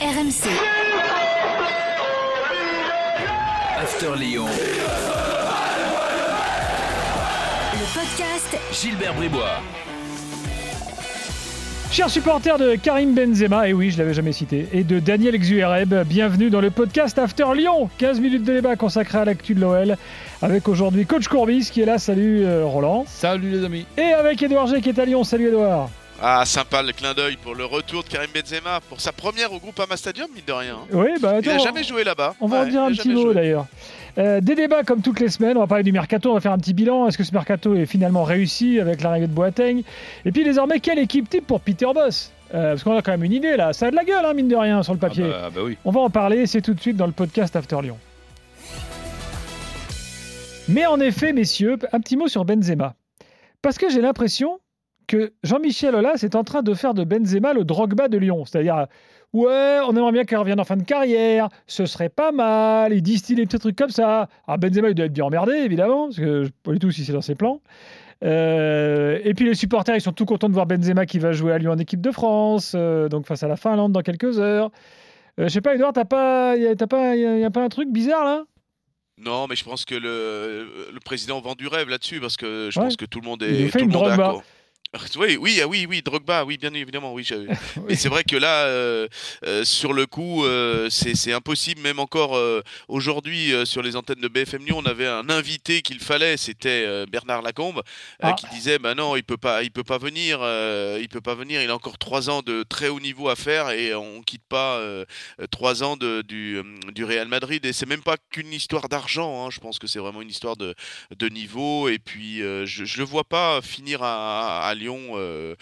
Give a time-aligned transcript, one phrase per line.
[0.00, 0.46] RMC.
[3.82, 4.46] After Lyon.
[7.72, 9.60] Le podcast Gilbert Bribois.
[11.90, 15.92] Chers supporters de Karim Benzema, et oui, je l'avais jamais cité, et de Daniel Xuereb,
[16.06, 17.90] bienvenue dans le podcast After Lyon.
[17.98, 19.96] 15 minutes de débat consacré à l'actu de l'OL,
[20.42, 21.98] avec aujourd'hui Coach Courbis qui est là.
[21.98, 23.04] Salut euh, Roland.
[23.08, 23.84] Salut les amis.
[23.96, 25.24] Et avec Edouard G qui est à Lyon.
[25.24, 25.90] Salut Edouard.
[26.20, 29.58] Ah, sympa le clin d'œil pour le retour de Karim Benzema pour sa première au
[29.60, 30.78] groupe Ama Stadium, mine de rien.
[30.92, 32.34] Oui, bah Il attends, n'a jamais joué là-bas.
[32.40, 33.66] on va en dire un il petit mot d'ailleurs.
[34.18, 36.50] Euh, des débats comme toutes les semaines, on va parler du mercato, on va faire
[36.52, 37.06] un petit bilan.
[37.06, 39.82] Est-ce que ce mercato est finalement réussi avec l'arrivée de Boateng?
[40.24, 42.32] Et puis désormais, quelle équipe type pour Peter Boss?
[42.52, 44.32] Euh, Parce qu'on a quand même une idée là, ça a de la gueule, hein,
[44.34, 45.26] mine de rien, sur le papier.
[45.28, 45.76] Ah bah, ah bah oui.
[45.84, 47.98] On va en parler, c'est tout de suite dans le podcast After Lyon.
[50.66, 52.94] Mais en effet, messieurs, un petit mot sur Benzema.
[53.62, 54.58] Parce que j'ai l'impression
[55.08, 58.44] que Jean-Michel Aulas est en train de faire de Benzema le Drogba de Lyon.
[58.44, 58.86] C'est-à-dire,
[59.32, 63.02] ouais, on aimerait bien qu'il revienne en fin de carrière, ce serait pas mal, il
[63.02, 64.28] distille des petits trucs comme ça.
[64.46, 66.90] Alors Benzema, il doit être bien emmerdé, évidemment, parce que je sais pas du tout
[66.92, 67.60] si c'est dans ses plans.
[68.24, 71.52] Euh, et puis les supporters, ils sont tout contents de voir Benzema qui va jouer
[71.52, 74.70] à Lyon en équipe de France, euh, donc face à la Finlande dans quelques heures.
[75.38, 77.50] Euh, je sais pas, Edouard, t'as pas, y a, t'as pas, y a, y a
[77.50, 78.44] pas un truc bizarre là?
[79.20, 82.78] Non, mais je pense que le, le président vend du rêve là-dessus parce que je
[82.78, 82.86] Ouais.
[82.86, 84.16] pense que tout le monde est, fait tout une le monde est Drogba.
[84.16, 84.42] d'accord.
[85.18, 87.22] Oui, oui, ah oui, oui, Drogba, oui, bien évidemment, oui.
[87.24, 87.46] j'avais-
[87.88, 89.06] Mais c'est vrai que là, euh,
[89.44, 91.80] euh, sur le coup, euh, c'est impossible.
[91.82, 92.38] Même encore
[92.88, 97.42] aujourd'hui, sur les antennes de BFM Lyon, on avait un invité qu'il fallait, c'était Bernard
[97.42, 97.82] Lacombe,
[98.20, 98.32] Ah.
[98.32, 100.38] qui disait, bah non, il peut pas, il peut pas venir,
[101.00, 101.62] il peut pas venir.
[101.62, 104.80] Il a encore trois ans de très haut niveau à faire et on quitte pas
[105.50, 106.60] trois ans de, du,
[106.94, 107.64] du Real Madrid.
[107.66, 109.46] Et c'est même pas qu'une histoire d'argent.
[109.46, 109.50] hein.
[109.50, 110.74] Je pense que c'est vraiment une histoire de,
[111.16, 111.88] de niveau.
[111.88, 115.54] Et puis, je, je le vois pas finir à, à Lyon euh,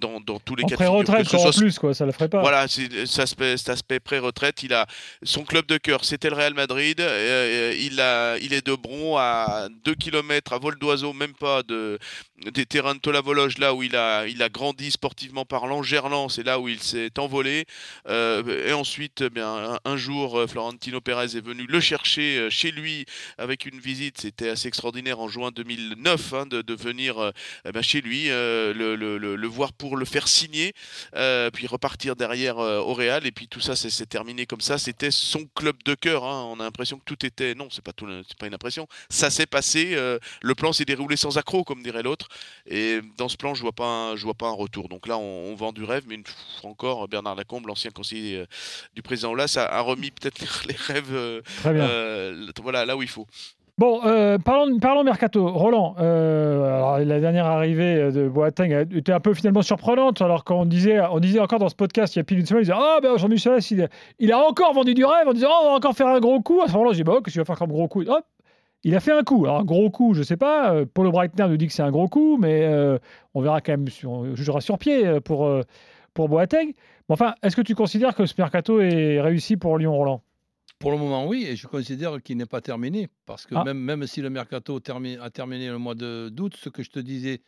[0.00, 2.40] dans, dans tous les cas pré-retraite, en plus, quoi, ça le ferait pas.
[2.40, 4.62] voilà, c'est cet aspect, cet aspect pré-retraite.
[4.62, 4.86] Il a
[5.22, 7.00] son club de cœur, c'était le Real Madrid.
[7.00, 11.62] Euh, il a, il est de Bron à 2 km à vol d'oiseau, même pas
[11.62, 11.98] de
[12.52, 15.84] des terrains de Tolavologe, là où il a, il a grandi sportivement parlant.
[15.84, 17.66] Gerland, c'est là où il s'est envolé.
[18.08, 22.48] Euh, et ensuite, eh bien, un, un jour, euh, Florentino Pérez est venu le chercher
[22.50, 23.06] chez lui
[23.38, 24.20] avec une visite.
[24.20, 27.32] C'était assez extraordinaire en juin 2009 hein, de, de venir
[27.64, 30.72] eh chez lui, euh, le, le- le- le voir pour le faire signer
[31.16, 33.26] euh, puis repartir derrière euh, au Real.
[33.26, 34.78] Et puis tout ça c'est terminé comme ça.
[34.78, 36.44] C'était son club de cœur hein.
[36.52, 38.86] on a l'impression que tout était non c'est pas tout c'est pas une impression.
[39.08, 42.28] Ça s'est passé euh, le plan s'est déroulé sans accroc comme dirait l'autre.
[42.66, 44.88] Et dans ce plan je vois pas un, je vois pas un retour.
[44.88, 46.24] Donc là on, on vend du rêve mais une
[46.60, 48.46] fois encore Bernard Lacombe l'ancien conseiller euh,
[48.94, 51.82] du président Olas a, a remis peut-être les, rêves euh, Très bien.
[51.88, 53.26] euh, voilà là où il faut
[53.82, 55.44] Bon, euh, parlons, mercato.
[55.48, 60.22] Roland, euh, la dernière arrivée de Boateng été un peu finalement surprenante.
[60.22, 62.62] Alors qu'on disait, on disait encore dans ce podcast il y a pile d'une semaine,
[62.62, 63.88] il disait Ah, ben Jean-Michel, il,
[64.20, 66.40] il a encore vendu du rêve en disant Oh, on va encore faire un gros
[66.40, 66.60] coup.
[66.62, 68.02] À ce moment-là, je dis Bah, qu'est-ce faire comme gros coup?
[68.02, 68.24] Hop
[68.84, 69.46] il a fait un coup.
[69.46, 70.72] Alors, un gros coup, je sais pas.
[70.74, 72.64] euh, Paulo Breitner nous dit que c'est un gros coup, mais
[73.34, 75.50] on verra quand même, on jugera sur pied pour,
[76.14, 76.66] pour Boateng.
[76.66, 80.22] Mais enfin, est-ce que tu considères que ce mercato est réussi pour Lyon, Roland?
[80.82, 83.08] Pour le moment, oui, et je considère qu'il n'est pas terminé.
[83.24, 83.64] Parce que Ah.
[83.64, 86.90] même, même si le mercato termi- a terminé le mois de- d'août, ce que je
[86.90, 87.40] te disais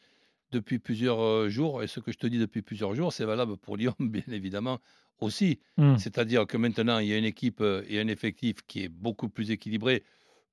[0.53, 3.57] depuis plusieurs euh, jours, et ce que je te dis depuis plusieurs jours, c'est valable
[3.57, 4.79] pour Lyon, bien évidemment,
[5.21, 5.59] aussi.
[5.77, 5.97] Hmm.
[5.97, 9.29] C'est-à-dire que maintenant, il y a une équipe euh, et un effectif qui est beaucoup
[9.29, 10.05] plus équilibré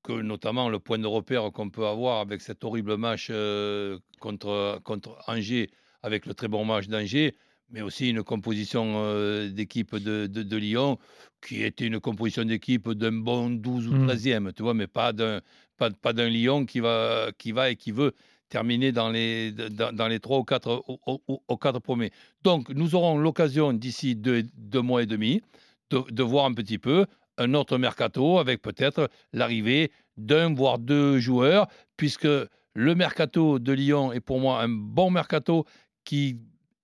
[0.03, 4.79] que notamment le point de repère qu'on peut avoir avec cet horrible match euh, contre,
[4.83, 5.69] contre Angers,
[6.01, 7.35] avec le très bon match d'Angers,
[7.71, 10.97] mais aussi une composition euh, d'équipe de, de, de Lyon
[11.45, 14.07] qui était une composition d'équipe d'un bon 12 ou Mm.
[14.07, 15.41] 13e, tu vois, mais pas d'un
[15.77, 18.13] pas, pas d'un Lyon qui va, qui va et qui veut
[18.49, 22.11] terminer dans les, dans, dans les 3 ou 4, ou, ou- ou quatre premiers.
[22.43, 25.41] Donc, nous aurons l'occasion d'ici deux, deux mois et demi
[25.89, 27.05] de, de voir un petit peu
[27.37, 31.67] un autre mercato avec peut-être l'arrivée d'un voire deux joueurs,
[31.97, 32.27] puisque
[32.73, 35.65] le mercato de Lyon est pour moi un bon mercato
[36.03, 36.37] qui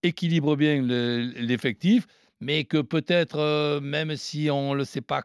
[0.04, 2.08] équilibre bien le- l'effectif,
[2.40, 5.24] mais que peut-être, euh, même si on ne le sait pas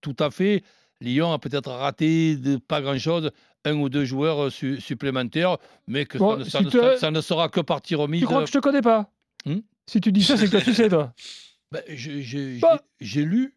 [0.00, 0.62] tout à fait,
[1.00, 3.30] Lyon a peut-être raté de pas grand-chose,
[3.64, 5.56] un ou deux joueurs euh, su- supplémentaires,
[5.86, 7.94] mais que Bon, ça, ne- ça si ne, tu- ça- ça ne sera que partie
[7.94, 8.20] remise.
[8.20, 9.10] Tu crois que je te connais pas?
[9.46, 9.60] Hmm?
[9.86, 11.12] Si tu dis ça, c'est que toi, tu sais, toi.
[11.72, 12.80] Ben, j'ai- Bah.
[13.00, 13.56] j'ai lu,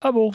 [0.00, 0.32] Ah bon?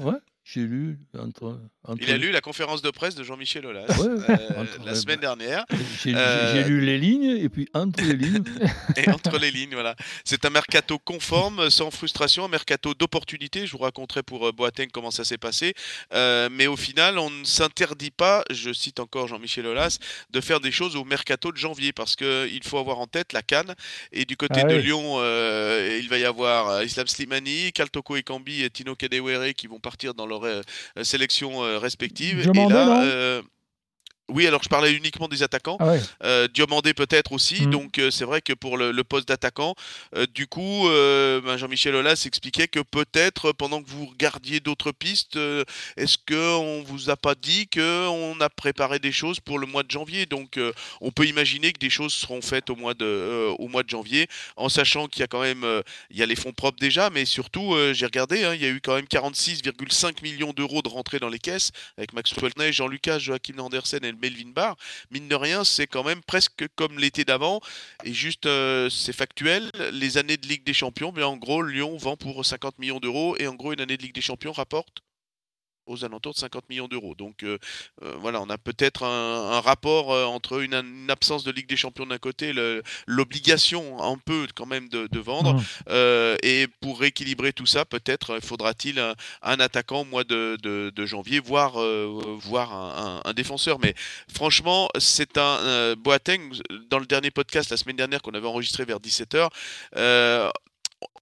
[0.00, 0.14] Ouais,
[0.44, 4.06] j'ai lu entre Entre Il a lu la conférence de presse de Jean-Michel Aulas Ouais,
[4.30, 5.66] euh, la semaine dernière.
[6.02, 8.42] J'ai Euh, j'ai lu les lignes et puis entre les lignes.
[8.96, 9.74] et entre les lignes.
[9.74, 9.94] Voilà.
[10.24, 13.66] C'est un mercato conforme, sans frustration, un mercato d'opportunité.
[13.66, 15.74] Je vous raconterai pour euh, Boateng comment ça s'est passé.
[16.14, 19.98] Euh, mais au final, on ne s'interdit pas, je cite encore Jean-Michel Aulas,
[20.30, 23.42] de faire des choses au mercato de janvier parce qu'il faut avoir en tête la
[23.42, 23.74] Cannes.
[24.12, 24.84] Et du côté Ah de oui.
[24.84, 25.18] Lyon,
[26.00, 30.26] il va y avoir Islam Slimani, Kaltoko Ekambi et Tino Kadewere qui vont partir dans
[30.26, 30.42] leur
[31.02, 32.40] sélection euh, respective.
[32.42, 33.42] Diomandé, et là,
[34.28, 35.76] oui, alors je parlais uniquement des attaquants.
[35.80, 36.00] Ah ouais.
[36.22, 37.70] Euh, Diomandé peut-être aussi, Mm.
[37.70, 39.74] donc euh, c'est vrai que pour le, le poste d'attaquant,
[40.16, 40.88] euh, du coup,
[41.44, 45.38] ben, Jean-Michel Aulas expliquait que peut-être pendant que vous regardiez d'autres pistes,
[45.96, 49.82] est-ce qu'on vous a pas dit que on a préparé des choses pour le mois
[49.82, 50.26] de janvier?
[50.26, 50.58] Donc
[51.00, 54.26] on peut imaginer que des choses seront faites au mois de, au mois de janvier,
[54.56, 55.64] en sachant qu'il y a quand même
[56.10, 58.70] il y a les fonds propres déjà, mais surtout j'ai regardé, hein, il y a
[58.70, 63.18] eu quand même 46,5 millions d'euros de rentrée dans les caisses avec Maxwell Ney, Jean-Lucas,
[63.18, 64.76] Joachim Andersen et Melvin Barr
[65.10, 67.60] mine de rien, c'est quand même presque comme l'été d'avant.
[68.04, 69.70] Et juste, euh, c'est factuel.
[69.92, 73.36] Les années de Ligue des Champions, mais en gros, Lyon vend pour 50 millions d'euros.
[73.38, 75.03] Et en gros, une année de Ligue des Champions rapporte
[75.86, 77.14] aux alentours de 50 millions d'euros.
[77.14, 77.58] Donc euh,
[78.02, 81.68] euh, voilà, on a peut-être un, un rapport euh, entre une, une absence de Ligue
[81.68, 82.52] des Champions d'un côté,
[83.06, 85.54] l'obligation un peu quand même de, de vendre,
[85.88, 90.92] euh, et pour rééquilibrer tout ça, peut-être faudra-t-il un, un attaquant au mois de, de-
[90.94, 91.74] de janvier, voire,
[92.38, 93.78] voire un, un- défenseur.
[93.80, 93.94] Mais
[94.32, 96.40] franchement, c'est un Boateng.
[96.90, 99.48] Dans le dernier podcast la semaine dernière qu'on avait enregistré vers 17h,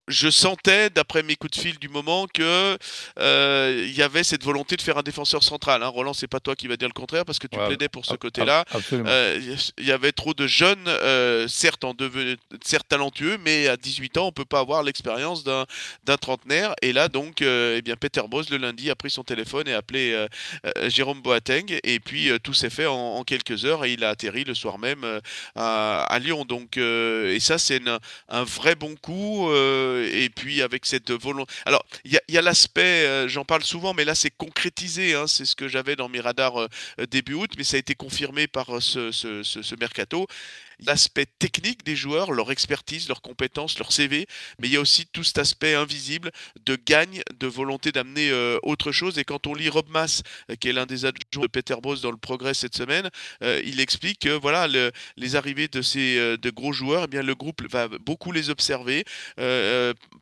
[0.09, 2.77] je sentais, d'après mes coups de fil du moment, que
[3.19, 5.83] euh, y avait cette volonté de faire un défenseur central.
[5.83, 5.89] Hein.
[5.89, 8.05] Roland, c'est pas toi qui va dire le contraire parce que tu Ouais, plaidais pour
[8.05, 8.65] ce côté-là.
[8.93, 9.41] Euh,
[9.79, 14.17] Il y avait trop de jeunes, euh, certes, en devenu- certes talentueux, mais à 18
[14.19, 15.67] ans, on peut pas avoir l'expérience d'un
[16.05, 16.75] d'un trentenaire.
[16.83, 19.79] Et là, donc, eh bien, Peter Bos, le lundi, a pris son téléphone et a
[19.79, 20.27] appelé
[20.89, 21.79] Jérôme Boateng.
[21.85, 24.79] Et puis, tout s'est fait en, en quelques heures et il a atterri le soir
[24.79, 25.05] même
[25.55, 26.45] à, à Lyon.
[26.45, 27.99] Donc, et ça, c'est une-
[28.29, 29.49] un vrai bon coup.
[29.51, 31.53] euh, et puis, avec cette volonté.
[31.67, 35.15] Alors, il y a, l'aspect, euh, j'en parle souvent, mais là, c'est concrétisé.
[35.15, 36.69] hein, c'est ce que j'avais dans mes radars euh,
[37.01, 40.27] euh, début août, mais ça a été confirmé par euh, ce mercato.
[40.87, 44.27] L'aspect technique des joueurs, leur expertise, leurs compétences, leur CV,
[44.59, 46.31] mais il y a aussi tout cet aspect invisible
[46.67, 49.19] de gagne, de volonté d'amener euh, autre chose.
[49.19, 51.97] Et quand on lit Rob Mass, euh, qui est l'un des adjoints de Peter Bos
[51.97, 53.09] dans le Progrès cette semaine,
[53.43, 57.23] euh, il explique que voilà le- les arrivées de ces de gros joueurs, eh bien
[57.23, 59.05] le groupe va beaucoup les observer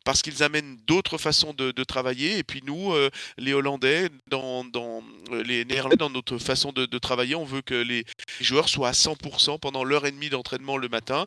[0.05, 2.37] parce qu'ils amènent d'autres façons de, travailler.
[2.37, 2.93] Et puis nous,
[3.37, 5.03] les Hollandais, dans, dans
[5.43, 8.05] les Néerlandais, dans notre façon de, de travailler, on veut que les
[8.39, 11.25] joueurs soient à 100% pendant l'heure et demie d'entraînement le matin.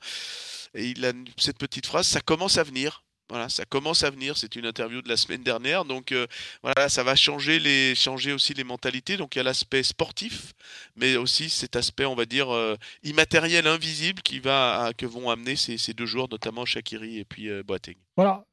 [0.75, 3.05] Et il a cette petite phrase, ça commence à venir.
[3.31, 4.37] Voilà, ça commence à venir.
[4.37, 5.85] C'est une interview de la semaine dernière.
[5.85, 6.27] Donc euh,
[6.63, 9.17] voilà, ça va changer, les, changer aussi les mentalités.
[9.17, 10.53] Donc il y a l'aspect sportif,
[10.97, 15.57] mais aussi cet aspect, on va dire, euh, immatériel, invisible, qui va, que vont amener
[15.57, 17.97] ces, deux joueurs, notamment Shakiri et puis euh, Boateng.
[18.17, 18.45] Voilà.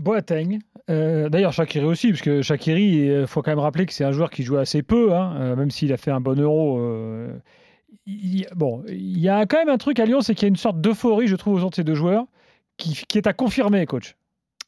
[0.00, 0.58] Boateng.
[0.88, 4.30] D'ailleurs, Shakiri aussi, parce que Shakiri, il faut quand même rappeler que c'est un joueur
[4.30, 6.80] qui joue assez peu, hein, même s'il a fait un bon euro.
[8.06, 10.48] Il- bon, il y a quand même un truc à Lyon, c'est qu'il y a
[10.48, 12.26] une sorte d'euphorie, je trouve, autour de ces deux joueurs,
[12.76, 14.14] qui, qui est à confirmer, coach.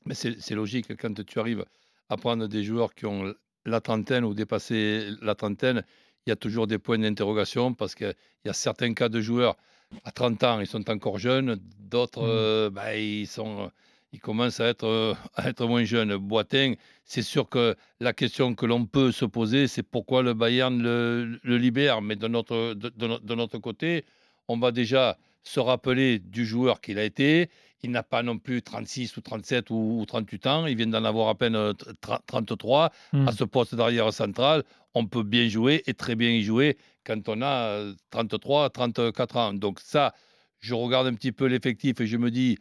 [0.04, 1.64] Mais c'est logique, quand tu arrives
[2.08, 3.34] à prendre des joueurs qui ont
[3.64, 5.82] la trentaine ou dépassé la trentaine,
[6.26, 9.56] il y a toujours des points d'interrogation parce qu'il y a certains cas de joueurs
[10.04, 12.28] à 30 ans, ils sont encore jeunes, d'autres, Mhm.
[12.28, 13.70] euh, bah, ils, sont,
[14.16, 16.16] ils commencent à être, euh, à être moins jeunes.
[16.16, 20.82] Boateng, c'est sûr que la question que l'on peut se poser, c'est pourquoi le Bayern
[20.82, 22.00] le, le libère.
[22.02, 24.04] Mais de notre, de, de no- de notre côté,
[24.48, 27.50] on va déjà se rappeler du joueur qu'il a été.
[27.82, 30.66] Il n'a pas non plus 36 ou 37 ou, ou 38 ans.
[30.66, 31.72] Il vient d'en avoir à peine euh,
[32.02, 32.90] tra- 33.
[33.12, 33.28] Hmm.
[33.28, 34.64] À ce poste d'arrière central,
[34.94, 39.36] on peut bien jouer et très bien y jouer quand on a euh, 33, 34
[39.36, 39.52] ans.
[39.52, 40.14] Donc ça,
[40.60, 42.56] je regarde un petit peu l'effectif et je me dis,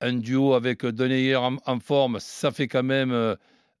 [0.00, 3.34] un duo avec Deneyer en, en forme, ça fait quand même euh,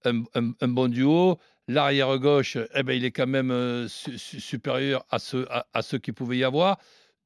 [0.04, 1.38] un, un- un bon duo.
[1.68, 5.66] L'arrière gauche, eh ben, il est quand même euh, su- su- supérieur à ce, à,
[5.72, 6.78] à ce qu'il pouvait y avoir.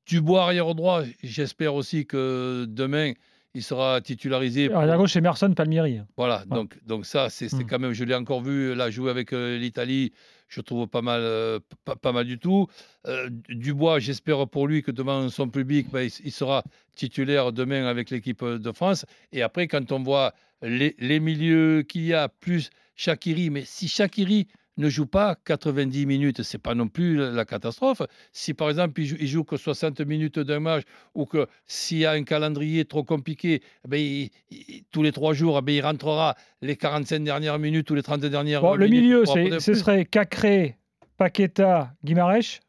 [0.07, 3.13] Dubois arrière droit, j'espère aussi que demain,
[3.55, 4.69] il sera titularisé.
[4.69, 6.01] pour- À gauche, c'est Merson Palmieri.
[6.17, 6.57] voilà, Ouais.
[6.57, 7.67] donc, donc ça, c'est c'est Mm.
[7.67, 10.13] quand même, je l'ai encore vu là jouer avec euh, l'Italie,
[10.49, 12.69] je trouve pas mal, euh, pas, mal du tout.
[13.07, 18.11] Euh, Dubois, j'espère pour lui que devant son public, ben, il, sera titulaire demain avec
[18.11, 19.07] l'équipe de France.
[19.33, 23.89] Et après, quand on voit les, les milieux qu'il y a, plus Shakiri, mais si
[23.89, 28.03] Shakiri ne joue pas 90 minutes, c'est pas non plus la catastrophe.
[28.33, 30.83] Si par exemple il joue, il joue que 60 minutes d'un match
[31.15, 35.13] ou que s'il y a un calendrier trop compliqué, eh ben, il- il- tous les
[35.13, 38.75] trois jours, eh ben, il rentrera les 45 dernières minutes ou les 30 dernières Bon,
[38.75, 40.77] le minutes milieu, c'est- ce serait Cacré,
[41.17, 42.61] Paqueta, Guimarães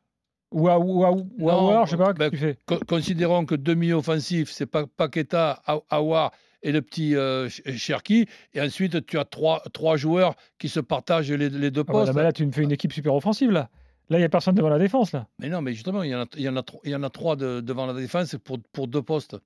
[0.51, 2.57] ou, à- ou, à- ou Non, Aouar, je sais pas, ben, que tu fais?
[2.65, 3.55] Co- Considérons que
[3.93, 6.31] offensifs, c'est pas Paqueta, Aouar
[6.65, 8.25] et le petit euh, Ch- Cherki.
[8.53, 11.93] Et ensuite, tu as trois, trois joueurs qui se partagent les, les deux Ah bah,
[11.93, 12.07] postes.
[12.07, 13.69] là, bah, là, tu me fais une équipe super offensive, là.
[14.09, 15.27] Là, il n'y a personne devant la défense, là.
[15.39, 16.95] Mais non, mais justement, il y en a, il y en a, tro- il y
[16.95, 19.37] en a trois de- devant la défense pour, pour deux postes.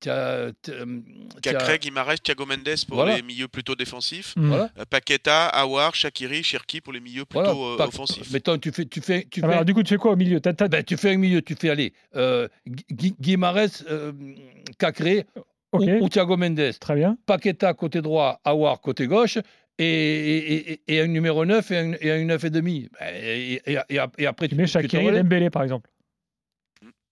[0.00, 0.52] Tu as, euh,
[1.44, 3.16] as- Guimarães, Thiago Mendes pour Voilà.
[3.16, 4.34] les milieux plutôt défensifs.
[4.36, 4.70] Voilà.
[4.78, 8.30] Euh, Paqueta, Awar, Shakiri, Cherki pour les milieux Voilà, plutôt euh, pas- offensifs.
[8.32, 10.12] Mettons, tu fais, tu fais, tu Ah bah, fais, alors, du coup, tu fais quoi
[10.12, 10.38] au milieu?
[10.40, 14.12] Ben, tu fais un milieu, tu fais aller euh, Gui- Guimarães, euh,
[14.78, 15.26] Cacré
[15.72, 16.78] Ou, ou Thiago Mendes.
[16.80, 17.18] très bien.
[17.26, 19.38] Paqueta côté droit, Awar côté gauche,
[19.78, 22.88] et, et, et- et un numéro 9 et un, et un 9 et demi.
[22.98, 25.12] Ben, Et, après, Tu mets Shakiri et.
[25.22, 25.90] Dembélé, par exemple.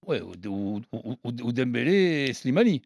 [0.07, 2.83] Ouais, ou- ou- ou Dembélé et Slimani.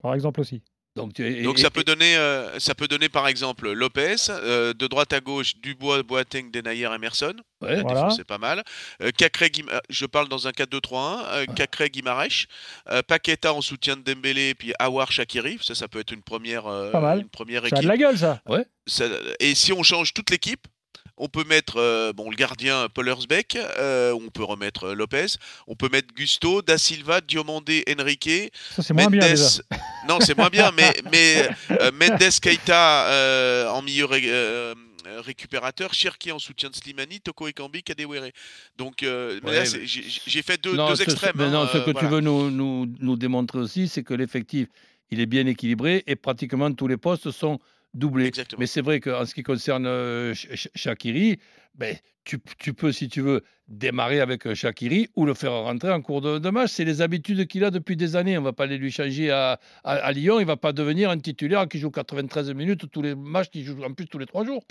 [0.00, 0.62] Par exemple aussi.
[0.96, 4.14] Donc, tu- et- Donc et- ça peut donner, euh, ça peut donner par exemple Lopez,
[4.30, 7.34] euh, de droite à gauche Dubois, Boateng, Denayer, Emerson.
[7.62, 8.10] ouais, Voilà.
[8.10, 8.62] c'est pas mal.
[9.02, 11.24] Euh, Cacré, euh, je parle dans un 4-2-3-1.
[11.32, 12.46] Euh, Cacré, Guimarães,
[12.90, 15.58] euh, Paqueta en soutien de Dembélé, puis Awar, Shakiri.
[15.62, 17.20] Ça, ça peut être une première, euh, Pas mal.
[17.22, 17.88] une première Ça a de équipe.
[17.88, 18.40] la gueule, ça.
[18.86, 19.06] Ça-
[19.40, 20.66] et si on change toute l'équipe,
[21.16, 25.26] on peut mettre euh, bon, le gardien Pollersbeck, euh, on peut remettre euh, Lopez,
[25.66, 29.44] on peut mettre Gusto, Da Silva, Diomandé, Enrique, Ça, c'est moins bien, déjà.
[30.08, 34.74] non, c'est moins bien, mais, mais euh, Mendes Keita euh, en milieu ré-
[35.22, 38.30] récupérateur, Cherki en soutien de Slimani, Toko Ekambi, Kadewere.
[38.78, 41.32] Donc euh, Ouais, j'ai fait deux, Non, deux ce- extrêmes.
[41.36, 42.08] mais hein, non, ce euh, que voilà.
[42.08, 44.68] tu veux nous, nous, nous démontrer aussi, c'est que l'effectif,
[45.10, 47.60] il est bien équilibré et pratiquement tous les postes sont
[47.94, 48.58] Exactement.
[48.60, 51.38] Mais c'est vrai qu'en ce qui concerne euh, Shaqiri,
[51.74, 55.92] ben, tu, tu peux, si tu veux, démarrer avec euh, Shaqiri ou le faire rentrer
[55.92, 56.70] en cours de, de match.
[56.72, 58.36] C'est les habitudes qu'il a depuis des années.
[58.36, 60.38] On ne va pas aller lui changer à, à- à Lyon.
[60.38, 63.62] Il ne va pas devenir un titulaire qui joue 93 minutes tous les matchs, qui
[63.64, 64.64] joue en plus tous les trois jours.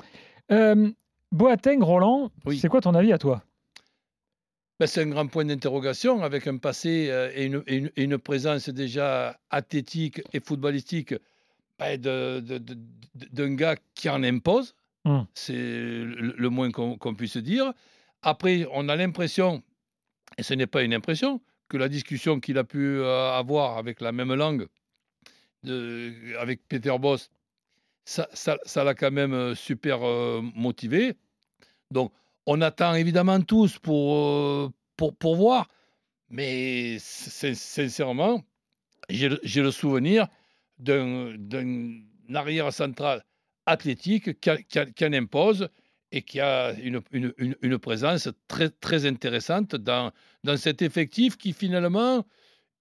[0.52, 0.90] Euh,
[1.32, 2.60] Boateng, Roland, Oui.
[2.60, 3.44] c'est quoi ton avis à toi?
[4.80, 8.04] Ben, c'est un grand point d'interrogation avec un passé euh, et, une, et une- et
[8.04, 11.14] une présence déjà athlétique et footballistique
[11.80, 12.74] ben, de- de- de-
[13.16, 14.76] de- d'un gars qui en impose.
[15.06, 15.26] Hum.
[15.34, 17.74] C'est le, le moins qu'on puisse dire.
[18.22, 19.62] Après, on a l'impression,
[20.38, 24.00] et ce n'est pas une impression, que la discussion qu'il a pu euh, avoir avec
[24.00, 24.68] la même langue
[25.64, 27.30] de- avec Peter Boss,
[28.06, 31.16] ça ça- ça l'a quand même euh, super euh, motivé.
[31.92, 32.12] Donc,
[32.46, 35.68] on attend évidemment tous pour, euh, pour, pour voir,
[36.30, 38.44] mais sin- sincèrement,
[39.10, 40.28] j'ai le souvenir
[40.84, 42.00] d'un
[42.34, 43.24] arrière central
[43.66, 44.50] athlétique qui,
[45.06, 45.70] en impose
[46.12, 50.12] et qui a une, une- une- présence très, très intéressante dans,
[50.44, 52.26] dans cet effectif qui finalement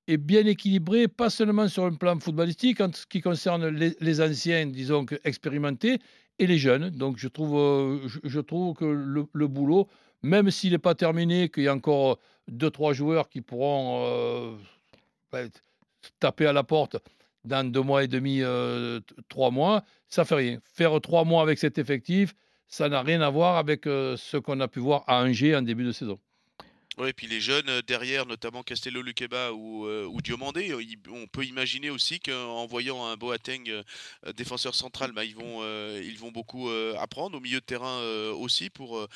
[0.08, 4.20] est bien équilibré, pas seulement sur un plan footballistique, en ce qui concerne les, les
[4.20, 5.98] anciens, disons, expérimentés,
[6.38, 6.90] et les jeunes.
[6.90, 9.88] Donc je trouve, euh, je, trouve que le, boulot,
[10.22, 12.18] même s'il n'est pas terminé, qu'il y a encore
[12.48, 14.04] deux, trois joueurs qui pourront
[15.32, 15.46] euh,
[16.18, 16.96] taper à la porte
[17.44, 20.58] dans deux mois et demi, euh, trois mois, ça fait rien.
[20.64, 22.34] Faire trois mois avec cet effectif,
[22.66, 25.62] ça n'a rien à voir avec euh, ce qu'on a pu voir à Angers en
[25.62, 26.18] début de saison.
[26.98, 30.84] Ouais, et puis les jeunes euh, derrière, notamment Castello Luqueba ou, euh, ou Diomandé, euh,
[31.10, 33.82] on peut imaginer aussi qu'en voyant un Boateng euh,
[34.34, 36.68] défenseur central, bah, ils, vont, euh, ils vont beaucoup
[36.98, 39.06] apprendre, au milieu de terrain aussi pour,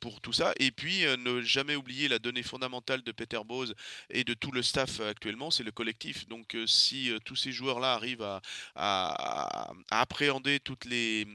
[0.00, 0.52] pour tout ça.
[0.58, 3.74] Et puis ne jamais oublier la donnée fondamentale de Peter Bose
[4.10, 6.28] et de tout le staff actuellement, c'est le collectif.
[6.28, 8.40] Donc si tous ces joueurs-là arrivent à,
[8.74, 11.26] à- à appréhender toutes les,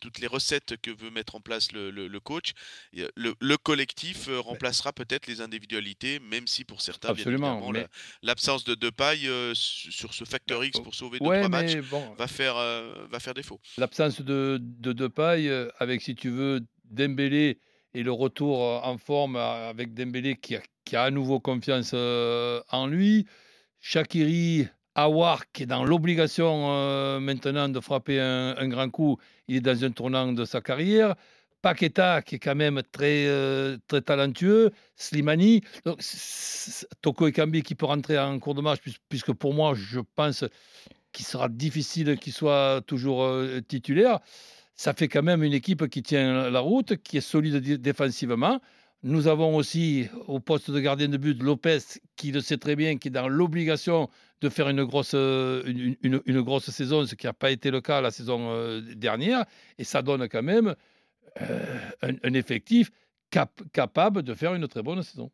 [0.00, 2.52] toutes les recettes que veut mettre en place le, le- le coach,
[2.92, 7.88] le, le collectif remplacera peut-être les individualités, même si pour certains, bien Absolument, mais- la-
[8.22, 11.74] l'absence de Depay euh, su- sur ce facteur X pour sauver deux Ouais, trois matchs
[11.76, 13.60] mais bon, va faire, euh, va faire défaut.
[13.78, 17.58] l'absence de, de Depay, euh, avec, si tu veux, Dembélé
[17.94, 21.92] et le retour euh, en forme avec Dembélé qui a, qui a à nouveau confiance
[21.94, 23.26] en lui,
[23.80, 29.16] Shakiri, Awar qui est dans l'obligation maintenant de frapper un, un grand coup,
[29.48, 31.14] il est dans un tournant de sa carrière.
[31.62, 36.00] Paqueta qui est quand même très, euh, très talentueux, Slimani, donc,
[37.00, 40.44] Toko Ekambi qui peut rentrer en cours de match, puis- puisque pour moi, je pense
[41.12, 44.18] qu'il sera difficile qu'il soit toujours euh, titulaire.
[44.74, 48.60] Ça fait quand même une équipe qui tient la route, qui est solide dé- défensivement.
[49.04, 51.78] Nous avons aussi au poste de gardien de but Lopez,
[52.16, 54.08] qui le sait très bien, qui est dans l'obligation
[54.40, 57.80] de faire une grosse, euh, une, une- grosse saison, ce qui n'a pas été le
[57.80, 59.44] cas la saison dernière.
[59.78, 60.74] Et ça donne quand même
[61.40, 62.90] un, un effectif
[63.30, 65.30] cap- capable de faire une très bonne saison.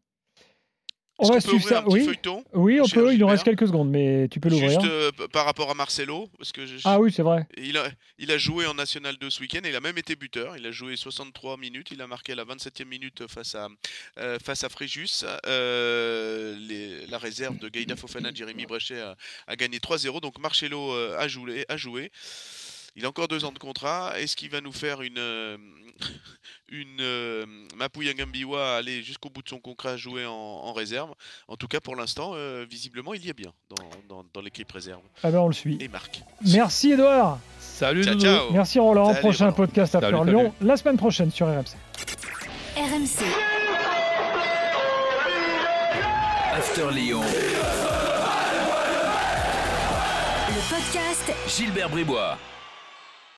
[1.20, 1.78] On va suivre ouvrir ça.
[1.80, 3.12] un petit Oui, feuilleton oui, on peut.
[3.12, 4.70] Il nous reste quelques secondes, mais tu peux l'ouvrir.
[4.80, 7.44] Juste euh, par rapport à Marcelo, parce que je- Ah oui, c'est vrai.
[7.56, 7.88] il, a,
[8.18, 10.56] il a joué en National 2 ce week-end et il a même été buteur.
[10.56, 11.88] Il a joué 63 minutes.
[11.90, 13.66] Il a marqué à la 27e minute face à,
[14.20, 15.24] euh, face à Fréjus.
[15.46, 19.16] Euh, les- la réserve de Gaïda Fofana, Jérémy Brechet, a,
[19.48, 20.20] a gagné 3-0.
[20.20, 22.12] Donc Marcelo euh, a, joué, a joué.
[22.98, 24.12] Il a encore deux ans de contrat.
[24.18, 25.56] Est-ce qu'il va nous faire une, euh,
[26.68, 31.10] une euh, Mapouya Gambiwa aller jusqu'au bout de son contrat jouer en, en réserve?
[31.46, 34.70] En tout cas, pour l'instant, euh, visiblement, il y est bien dans, dans- dans l'équipe
[34.72, 35.00] réserve.
[35.22, 35.78] Ah ben, on le suit.
[35.80, 36.22] Et Marc.
[36.44, 37.38] Merci, Edouard.
[37.60, 38.50] Salut Ciao.
[38.52, 39.10] Merci, Roland.
[39.10, 39.56] Salut, Prochain Roland.
[39.56, 41.76] podcast After Salut, Lyon, la semaine prochaine sur RMC.
[42.76, 43.24] RMC.
[46.52, 47.20] After Lyon.
[50.48, 52.36] Le podcast Gilbert Bribois.